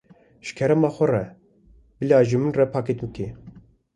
Ji 0.45 0.53
kerema 0.59 0.89
xwe 0.95 1.19
bila 1.99 2.17
ji 2.31 2.37
min 2.41 2.55
re 2.59 2.65
pakêt 2.73 2.99
bike. 3.03 3.27